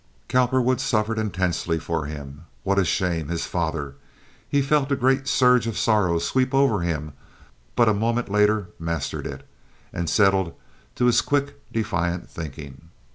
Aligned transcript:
Cowperwood 0.29 0.81
suffered 0.81 1.19
intensely 1.19 1.77
for 1.77 2.07
him. 2.07 2.45
What 2.63 2.79
a 2.79 2.83
shame! 2.85 3.27
His 3.27 3.45
father! 3.45 3.93
He 4.49 4.63
felt 4.63 4.91
a 4.91 4.95
great 4.95 5.27
surge 5.27 5.67
of 5.67 5.77
sorrow 5.77 6.17
sweep 6.17 6.55
over 6.55 6.79
him 6.81 7.13
but 7.75 7.87
a 7.87 7.93
moment 7.93 8.27
later 8.27 8.69
mastered 8.79 9.27
it, 9.27 9.45
and 9.93 10.09
settled 10.09 10.55
to 10.95 11.05
his 11.05 11.21
quick, 11.21 11.61
defiant 11.71 12.27
thinking. 12.27 12.89